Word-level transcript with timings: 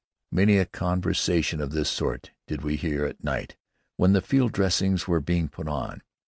Many 0.31 0.57
a 0.57 0.65
conversation 0.65 1.61
of 1.61 1.69
this 1.73 1.87
sort 1.87 2.31
did 2.47 2.63
we 2.63 2.75
hear 2.75 3.05
at 3.05 3.23
night 3.23 3.55
when 3.97 4.13
the 4.13 4.21
field 4.21 4.51
dressings 4.51 5.07
were 5.07 5.21
being 5.21 5.47
put 5.47 5.67
on. 5.67 6.01